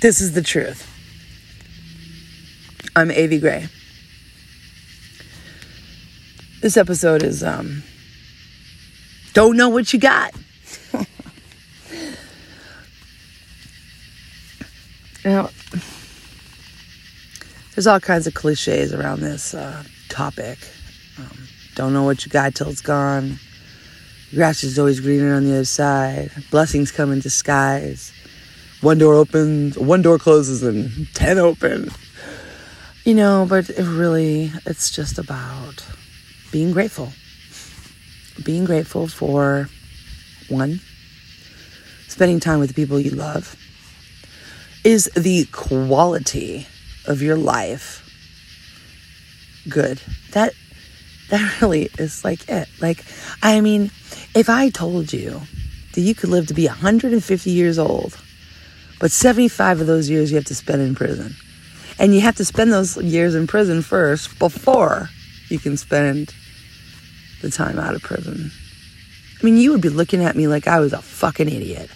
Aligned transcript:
this 0.00 0.20
is 0.20 0.32
the 0.32 0.42
truth. 0.42 0.86
I'm 2.96 3.10
Avi 3.10 3.38
Gray. 3.38 3.68
This 6.62 6.76
episode 6.76 7.22
is 7.22 7.44
um 7.44 7.82
don't 9.32 9.56
know 9.56 9.68
what 9.68 9.92
you 9.92 10.00
got. 10.00 10.34
now 15.24 15.50
there's 17.74 17.86
all 17.86 18.00
kinds 18.00 18.26
of 18.26 18.34
cliches 18.34 18.92
around 18.92 19.20
this 19.20 19.54
uh, 19.54 19.84
topic. 20.08 20.58
Um, 21.18 21.46
don't 21.74 21.92
know 21.92 22.04
what 22.04 22.24
you 22.24 22.32
got 22.32 22.54
till 22.54 22.68
it's 22.68 22.80
gone. 22.80 23.38
Grass 24.34 24.64
is 24.64 24.78
always 24.78 25.00
greener 25.00 25.34
on 25.34 25.44
the 25.44 25.52
other 25.52 25.64
side. 25.64 26.30
Blessings 26.50 26.90
come 26.90 27.12
in 27.12 27.20
disguise. 27.20 28.12
One 28.80 28.96
door 28.98 29.14
opens, 29.14 29.78
one 29.78 30.00
door 30.00 30.18
closes, 30.18 30.62
and 30.62 31.06
ten 31.14 31.38
open. 31.38 31.90
You 33.04 33.14
know, 33.14 33.46
but 33.48 33.68
it 33.70 33.84
really, 33.84 34.52
it's 34.66 34.90
just 34.90 35.18
about 35.18 35.84
being 36.50 36.72
grateful. 36.72 37.12
Being 38.42 38.64
grateful 38.64 39.06
for 39.06 39.68
one, 40.48 40.80
spending 42.08 42.40
time 42.40 42.58
with 42.58 42.68
the 42.68 42.74
people 42.74 42.98
you 42.98 43.10
love. 43.10 43.56
Is 44.82 45.10
the 45.14 45.44
quality 45.52 46.66
of 47.06 47.20
your 47.20 47.36
life 47.36 48.06
good? 49.68 50.00
That 50.32 50.54
that 51.28 51.60
really 51.62 51.90
is 51.98 52.24
like 52.24 52.48
it. 52.48 52.68
Like, 52.80 53.04
I 53.42 53.60
mean, 53.60 53.90
if 54.34 54.48
I 54.48 54.70
told 54.70 55.12
you 55.12 55.40
that 55.94 56.00
you 56.00 56.14
could 56.14 56.30
live 56.30 56.46
to 56.48 56.54
be 56.54 56.66
150 56.66 57.50
years 57.50 57.78
old, 57.78 58.18
but 59.00 59.10
75 59.10 59.80
of 59.80 59.86
those 59.88 60.08
years 60.08 60.30
you 60.30 60.36
have 60.36 60.44
to 60.44 60.54
spend 60.54 60.82
in 60.82 60.94
prison, 60.94 61.34
and 61.98 62.14
you 62.14 62.20
have 62.20 62.36
to 62.36 62.44
spend 62.44 62.72
those 62.72 62.96
years 62.98 63.34
in 63.34 63.48
prison 63.48 63.82
first 63.82 64.38
before 64.38 65.08
you 65.48 65.58
can 65.58 65.76
spend 65.76 66.32
the 67.40 67.50
time 67.50 67.78
out 67.78 67.94
of 67.94 68.02
prison. 68.02 68.52
I 69.40 69.44
mean, 69.44 69.56
you 69.56 69.72
would 69.72 69.80
be 69.80 69.88
looking 69.88 70.22
at 70.22 70.36
me 70.36 70.46
like 70.46 70.68
I 70.68 70.80
was 70.80 70.92
a 70.92 71.00
fucking 71.00 71.48
idiot. 71.48 71.90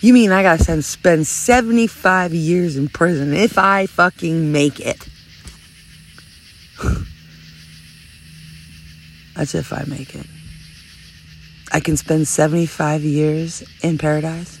You 0.00 0.12
mean 0.12 0.30
I 0.30 0.42
gotta 0.42 0.82
spend 0.82 1.26
75 1.26 2.34
years 2.34 2.76
in 2.76 2.88
prison 2.88 3.32
if 3.32 3.56
I 3.56 3.86
fucking 3.86 4.52
make 4.52 4.78
it? 4.78 5.08
That's 9.34 9.54
if 9.54 9.72
I 9.72 9.84
make 9.88 10.14
it. 10.14 10.26
I 11.72 11.80
can 11.80 11.96
spend 11.96 12.28
75 12.28 13.02
years 13.02 13.64
in 13.82 13.96
paradise. 13.96 14.60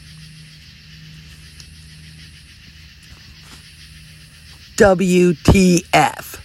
WTF. 4.76 6.40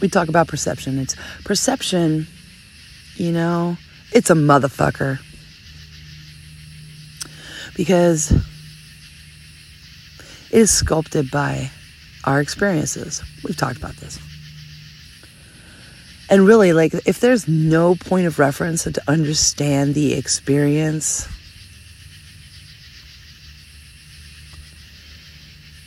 We 0.00 0.08
talk 0.08 0.28
about 0.28 0.46
perception. 0.48 0.98
It's 0.98 1.16
perception, 1.44 2.28
you 3.16 3.32
know, 3.32 3.76
it's 4.12 4.30
a 4.30 4.34
motherfucker. 4.34 5.18
Because 7.76 8.30
it 10.50 10.58
is 10.58 10.70
sculpted 10.70 11.30
by 11.30 11.70
our 12.24 12.40
experiences. 12.40 13.22
We've 13.42 13.56
talked 13.56 13.78
about 13.78 13.96
this. 13.96 14.20
And 16.32 16.46
really, 16.46 16.72
like, 16.72 16.94
if 17.04 17.20
there's 17.20 17.46
no 17.46 17.94
point 17.94 18.26
of 18.26 18.38
reference 18.38 18.84
to 18.84 19.02
understand 19.06 19.94
the 19.94 20.14
experience, 20.14 21.28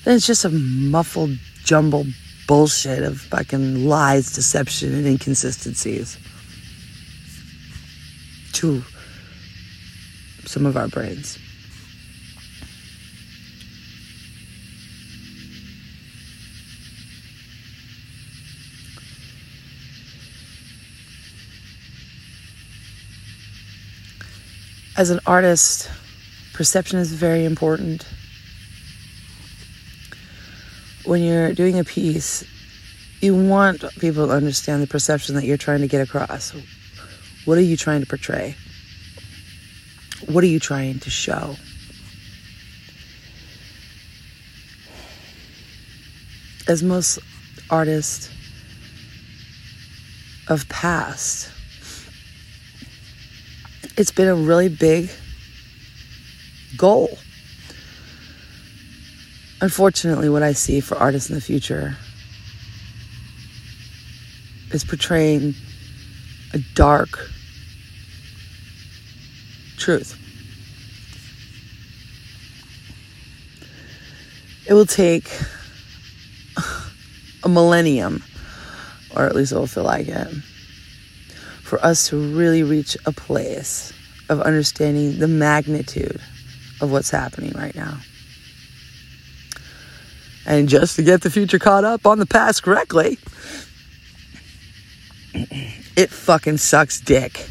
then 0.04 0.18
it's 0.18 0.28
just 0.28 0.46
a 0.46 0.52
muffled, 0.52 1.32
jumbled 1.64 2.06
bullshit 2.48 3.02
of 3.02 3.20
fucking 3.22 3.88
lies, 3.88 4.36
deception, 4.36 4.94
and 4.94 5.08
inconsistencies 5.08 6.16
to 8.54 8.84
some 10.46 10.68
of 10.68 10.78
our 10.78 10.88
brains. 10.88 11.40
As 24.98 25.10
an 25.10 25.20
artist, 25.26 25.90
perception 26.54 27.00
is 27.00 27.12
very 27.12 27.44
important. 27.44 28.06
When 31.04 31.22
you're 31.22 31.54
doing 31.54 31.78
a 31.78 31.84
piece, 31.84 32.44
you 33.22 33.36
want 33.36 33.84
people 34.00 34.28
to 34.28 34.34
understand 34.34 34.82
the 34.82 34.88
perception 34.88 35.36
that 35.36 35.46
you're 35.46 35.58
trying 35.58 35.82
to 35.82 35.88
get 35.88 36.02
across. 36.02 36.54
What 37.44 37.58
are 37.58 37.62
you 37.62 37.78
trying 37.78 38.02
to 38.02 38.08
portray? 38.08 38.56
What 40.28 40.44
are 40.44 40.48
you 40.48 40.60
trying 40.60 41.00
to 41.00 41.10
show? 41.10 41.56
As 46.68 46.82
most 46.82 47.20
artists 47.70 48.32
of 50.48 50.68
past 50.70 51.52
it's 53.98 54.12
been 54.12 54.28
a 54.28 54.36
really 54.36 54.68
big 54.68 55.10
goal. 56.76 57.18
Unfortunately, 59.62 60.28
what 60.28 60.44
I 60.44 60.52
see 60.52 60.82
for 60.82 60.98
artists 60.98 61.30
in 61.30 61.36
the 61.36 61.42
future 61.42 61.96
is 64.72 64.84
portraying 64.84 65.56
a 66.54 66.60
dark 66.74 67.30
truth. 69.78 70.20
It 74.68 74.74
will 74.74 74.86
take 74.86 75.30
a 77.44 77.50
millennium, 77.50 78.24
or 79.16 79.24
at 79.24 79.36
least 79.36 79.54
it 79.54 79.56
will 79.56 79.68
feel 79.68 79.84
like 79.84 80.08
it 80.08 80.28
for 81.75 81.86
us 81.86 82.08
to 82.08 82.16
really 82.16 82.63
reach 82.63 82.96
a 83.06 83.12
place 83.12 83.91
of 84.30 84.40
understanding 84.40 85.19
the 85.19 85.28
magnitude 85.28 86.22
of 86.80 86.90
what's 86.90 87.09
happening 87.09 87.52
right 87.52 87.75
now. 87.75 87.97
And 90.46 90.69
just 90.69 90.96
to 90.96 91.03
get 91.03 91.22
the 91.22 91.30
future 91.30 91.59
caught 91.59 91.84
up 91.84 92.06
on 92.06 92.18
the 92.18 92.25
past 92.25 92.64
correctly, 92.64 93.19
it 95.34 96.09
fucking 96.09 96.58
sucks 96.59 97.02
dick. 97.02 97.46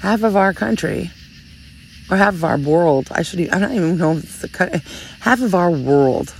Half 0.00 0.24
of 0.24 0.36
our 0.36 0.52
country, 0.52 1.10
or 2.10 2.18
half 2.18 2.34
of 2.34 2.44
our 2.44 2.58
world, 2.58 3.08
I 3.12 3.22
should, 3.22 3.48
I 3.48 3.58
don't 3.58 3.72
even 3.72 3.96
know 3.96 4.12
if 4.12 4.24
it's 4.24 4.42
the, 4.42 4.82
half 5.20 5.40
of 5.40 5.54
our 5.54 5.70
world 5.70 6.34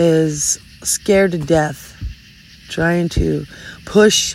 is 0.00 0.58
scared 0.82 1.30
to 1.30 1.38
death 1.38 1.94
trying 2.70 3.06
to 3.10 3.44
push 3.84 4.34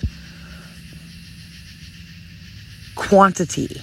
quantity. 2.96 3.82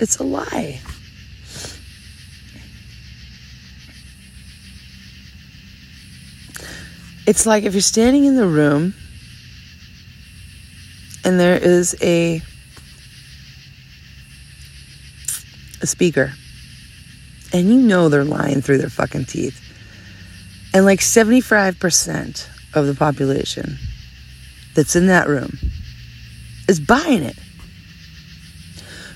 It's 0.00 0.16
a 0.18 0.24
lie. 0.24 0.80
It's 7.26 7.46
like 7.46 7.62
if 7.62 7.72
you're 7.72 7.80
standing 7.80 8.24
in 8.24 8.34
the 8.34 8.46
room 8.46 8.92
and 11.24 11.38
there 11.38 11.56
is 11.56 11.96
a 12.02 12.42
a 15.80 15.86
speaker 15.86 16.32
and 17.52 17.68
you 17.68 17.80
know 17.80 18.08
they're 18.08 18.24
lying 18.24 18.60
through 18.60 18.78
their 18.78 18.90
fucking 18.90 19.26
teeth 19.26 19.60
and 20.74 20.84
like 20.84 21.00
75% 21.00 22.48
of 22.74 22.86
the 22.86 22.94
population 22.94 23.78
that's 24.74 24.96
in 24.96 25.06
that 25.06 25.28
room 25.28 25.56
is 26.68 26.80
buying 26.80 27.22
it. 27.22 27.38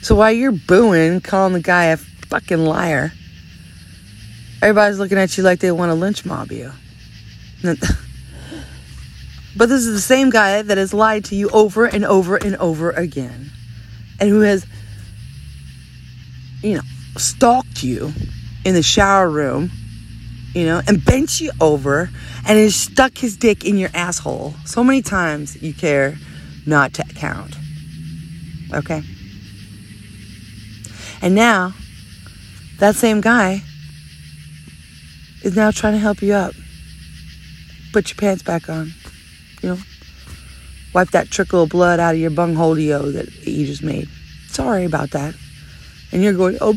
So 0.00 0.14
while 0.14 0.32
you're 0.32 0.52
booing, 0.52 1.20
calling 1.20 1.52
the 1.52 1.60
guy 1.60 1.86
a 1.86 1.96
fucking 1.96 2.64
liar, 2.64 3.12
everybody's 4.62 4.98
looking 4.98 5.18
at 5.18 5.36
you 5.36 5.42
like 5.42 5.58
they 5.58 5.72
want 5.72 5.90
to 5.90 5.94
lynch 5.94 6.24
mob 6.24 6.52
you. 6.52 6.72
But 9.58 9.68
this 9.68 9.86
is 9.86 9.92
the 9.92 10.00
same 10.00 10.30
guy 10.30 10.62
that 10.62 10.78
has 10.78 10.94
lied 10.94 11.24
to 11.26 11.34
you 11.34 11.50
over 11.50 11.84
and 11.84 12.04
over 12.04 12.36
and 12.36 12.54
over 12.56 12.92
again. 12.92 13.50
And 14.20 14.28
who 14.28 14.40
has, 14.40 14.64
you 16.62 16.76
know, 16.76 16.82
stalked 17.16 17.82
you 17.82 18.12
in 18.64 18.74
the 18.74 18.84
shower 18.84 19.28
room, 19.28 19.72
you 20.58 20.66
know, 20.66 20.82
and 20.88 21.04
bent 21.04 21.40
you 21.40 21.52
over 21.60 22.10
and 22.44 22.58
has 22.58 22.74
stuck 22.74 23.16
his 23.16 23.36
dick 23.36 23.64
in 23.64 23.78
your 23.78 23.90
asshole 23.94 24.54
so 24.64 24.82
many 24.82 25.00
times 25.00 25.62
you 25.62 25.72
care 25.72 26.16
not 26.66 26.92
to 26.94 27.04
count. 27.14 27.54
Okay? 28.74 29.02
And 31.22 31.36
now, 31.36 31.74
that 32.80 32.96
same 32.96 33.20
guy 33.20 33.62
is 35.42 35.54
now 35.54 35.70
trying 35.70 35.92
to 35.92 36.00
help 36.00 36.22
you 36.22 36.32
up. 36.32 36.54
Put 37.92 38.10
your 38.10 38.16
pants 38.16 38.42
back 38.42 38.68
on. 38.68 38.92
You 39.62 39.68
know, 39.68 39.78
wipe 40.92 41.10
that 41.10 41.30
trickle 41.30 41.62
of 41.62 41.68
blood 41.68 42.00
out 42.00 42.14
of 42.14 42.20
your 42.20 42.32
bungholio 42.32 43.12
that 43.12 43.46
you 43.46 43.64
just 43.64 43.84
made. 43.84 44.08
Sorry 44.48 44.84
about 44.84 45.10
that. 45.12 45.36
And 46.10 46.20
you're 46.20 46.32
going, 46.32 46.58
oh, 46.60 46.76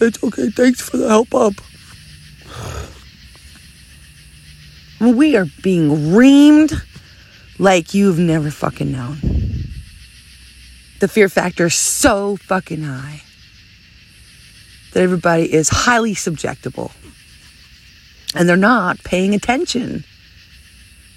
it's 0.00 0.22
okay. 0.22 0.50
Thanks 0.50 0.80
for 0.80 0.96
the 0.96 1.08
help 1.08 1.34
up. 1.34 1.54
We 5.00 5.36
are 5.36 5.46
being 5.62 5.88
reamed 6.12 6.78
like 7.58 7.94
you've 7.94 8.18
never 8.18 8.50
fucking 8.50 8.92
known. 8.92 9.18
The 11.00 11.08
fear 11.08 11.30
factor 11.30 11.66
is 11.66 11.74
so 11.74 12.36
fucking 12.36 12.82
high 12.82 13.22
that 14.92 15.02
everybody 15.02 15.52
is 15.52 15.70
highly 15.70 16.14
subjectable 16.14 16.92
and 18.34 18.46
they're 18.46 18.56
not 18.56 19.02
paying 19.02 19.34
attention 19.34 20.04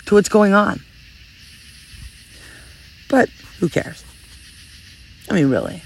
to 0.05 0.15
what's 0.15 0.29
going 0.29 0.53
on. 0.53 0.81
But 3.09 3.29
who 3.59 3.67
cares? 3.67 4.03
I 5.29 5.33
mean, 5.33 5.49
really. 5.49 5.83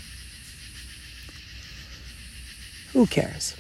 Who 2.93 3.07
cares? 3.07 3.55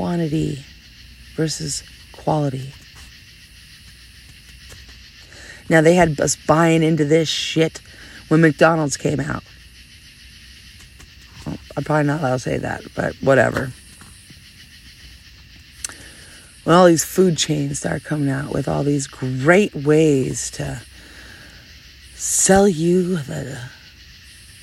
Quantity 0.00 0.64
versus 1.36 1.82
quality. 2.12 2.72
Now, 5.68 5.82
they 5.82 5.92
had 5.92 6.18
us 6.18 6.36
buying 6.36 6.82
into 6.82 7.04
this 7.04 7.28
shit 7.28 7.82
when 8.28 8.40
McDonald's 8.40 8.96
came 8.96 9.20
out. 9.20 9.44
Well, 11.44 11.58
I'm 11.76 11.84
probably 11.84 12.06
not 12.06 12.20
allowed 12.20 12.32
to 12.32 12.38
say 12.38 12.56
that, 12.56 12.80
but 12.96 13.14
whatever. 13.16 13.72
When 16.64 16.74
all 16.74 16.86
these 16.86 17.04
food 17.04 17.36
chains 17.36 17.80
start 17.80 18.02
coming 18.02 18.30
out 18.30 18.54
with 18.54 18.68
all 18.68 18.84
these 18.84 19.06
great 19.06 19.74
ways 19.74 20.50
to 20.52 20.80
sell 22.14 22.66
you 22.66 23.16
the 23.16 23.60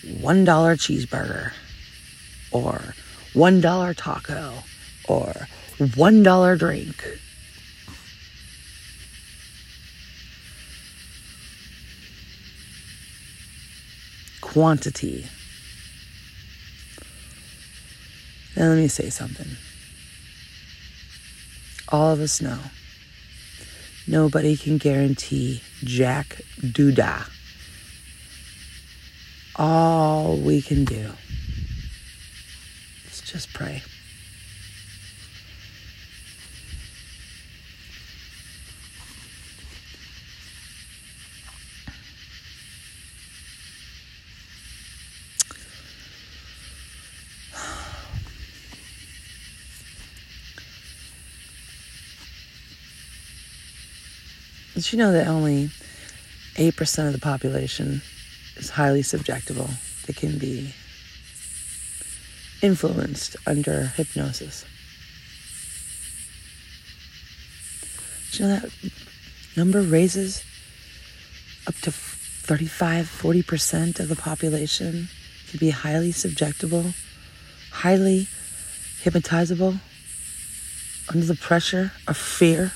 $1 0.04 0.45
cheeseburger 0.48 1.51
or 2.51 2.95
$1 3.36 3.95
taco 3.95 4.63
or 5.07 5.48
$1 5.80 6.59
drink 6.59 7.04
quantity. 14.42 15.27
Now, 18.56 18.69
let 18.69 18.77
me 18.77 18.88
say 18.88 19.09
something. 19.12 19.48
All 21.89 22.12
of 22.12 22.19
us 22.19 22.42
know 22.42 22.57
nobody 24.07 24.57
can 24.57 24.77
guarantee 24.77 25.62
Jack 25.83 26.42
Doodah. 26.59 27.30
All 29.57 30.38
we 30.38 30.62
can 30.62 30.86
do 30.86 31.12
is 33.12 33.21
just 33.21 33.54
pray. 33.54 33.83
Did 54.78 54.94
you 54.94 55.00
know 55.00 55.12
that 55.12 55.26
only 55.26 55.72
8% 56.54 57.08
of 57.08 57.12
the 57.12 57.20
population 57.20 58.04
is 58.58 58.70
highly 58.70 59.02
subjectable? 59.02 59.72
They 60.06 60.14
can 60.14 60.38
be 60.38 60.72
influenced 62.62 63.38
under 63.48 63.88
hypnosis. 63.96 64.66
Did 68.30 68.40
you 68.40 68.46
know 68.46 68.60
that 68.60 68.72
number 69.58 69.82
raises 69.82 70.44
up 71.66 71.74
to 71.78 71.92
35, 71.92 73.08
40% 73.08 74.00
of 74.00 74.10
the 74.10 74.16
population 74.16 75.08
to 75.50 75.58
be 75.58 75.72
highly 75.72 76.12
subjectable, 76.12 76.94
highly 77.72 78.28
hypnotizable 79.02 79.80
under 81.10 81.26
the 81.26 81.36
pressure 81.36 81.94
of 82.08 82.16
fear? 82.16 82.74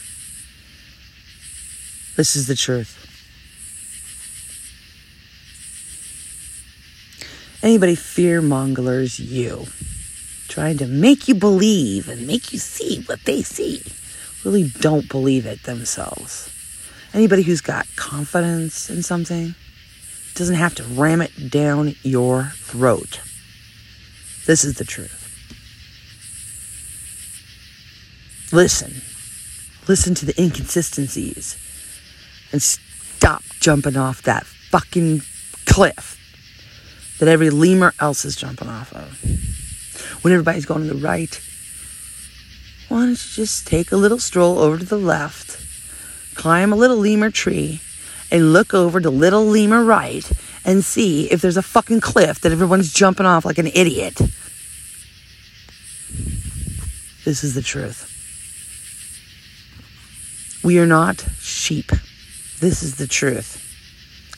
This 2.15 2.35
is 2.35 2.47
the 2.47 2.55
truth. 2.55 2.97
Anybody 7.63 7.95
fear 7.95 8.41
mongers 8.41 9.19
you, 9.19 9.67
trying 10.47 10.77
to 10.79 10.87
make 10.87 11.27
you 11.27 11.35
believe 11.35 12.09
and 12.09 12.25
make 12.25 12.51
you 12.51 12.59
see 12.59 13.03
what 13.05 13.23
they 13.25 13.43
see, 13.43 13.83
really 14.43 14.67
don't 14.79 15.07
believe 15.07 15.45
it 15.45 15.63
themselves. 15.63 16.49
Anybody 17.13 17.43
who's 17.43 17.61
got 17.61 17.87
confidence 17.95 18.89
in 18.89 19.03
something 19.03 19.53
doesn't 20.33 20.55
have 20.55 20.73
to 20.75 20.83
ram 20.83 21.21
it 21.21 21.51
down 21.51 21.95
your 22.01 22.45
throat. 22.55 23.21
This 24.47 24.63
is 24.63 24.75
the 24.75 24.85
truth. 24.85 25.19
Listen. 28.51 29.01
Listen 29.88 30.15
to 30.15 30.25
the 30.25 30.41
inconsistencies 30.41 31.61
and 32.51 32.62
stop 32.62 33.43
jumping 33.60 33.98
off 33.98 34.22
that 34.24 34.46
fucking 34.46 35.22
cliff 35.65 36.17
that 37.20 37.29
every 37.29 37.50
lemur 37.50 37.93
else 38.00 38.25
is 38.25 38.36
jumping 38.36 38.67
off 38.67 38.91
of. 38.93 40.24
When 40.24 40.34
everybody's 40.34 40.65
going 40.65 40.88
to 40.88 40.93
the 40.93 41.00
right, 41.00 41.39
why 42.89 43.01
don't 43.01 43.10
you 43.12 43.15
just 43.15 43.67
take 43.67 43.91
a 43.91 43.98
little 43.98 44.20
stroll 44.20 44.60
over 44.60 44.77
to 44.77 44.86
the 44.86 44.98
left, 44.98 45.63
climb 46.36 46.74
a 46.74 46.75
little 46.75 46.98
lemur 46.98 47.29
tree, 47.29 47.79
and 48.31 48.53
look 48.53 48.74
over 48.74 49.00
to 49.00 49.10
little 49.10 49.46
lemur 49.46 49.84
right 49.84 50.29
and 50.65 50.84
see 50.84 51.31
if 51.31 51.41
there's 51.41 51.58
a 51.58 51.62
fucking 51.62 52.01
cliff 52.01 52.41
that 52.41 52.51
everyone's 52.51 52.91
jumping 52.91 53.25
off 53.25 53.46
like 53.46 53.58
an 53.58 53.67
idiot. 53.67 54.15
This 57.24 57.43
is 57.43 57.53
the 57.53 57.62
truth. 57.62 58.08
We 60.63 60.79
are 60.79 60.88
not 60.88 61.24
sheep. 61.39 61.91
This 62.62 62.84
is 62.84 62.96
the 62.96 63.08
truth. 63.08 63.58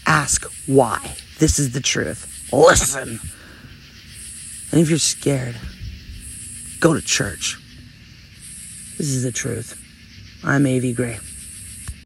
Ask 0.08 0.46
why. 0.66 1.14
This 1.40 1.60
is 1.60 1.74
the 1.74 1.82
truth. 1.82 2.50
Listen. 2.54 3.20
And 4.72 4.80
if 4.80 4.90
you're 4.90 4.98
scared, 4.98 5.58
go 6.80 6.94
to 6.94 7.02
church. 7.02 7.58
This 8.98 9.10
is 9.10 9.24
the 9.24 9.32
truth. 9.34 9.78
I'm 10.42 10.66
A.V. 10.66 10.94
Gray. 10.94 11.20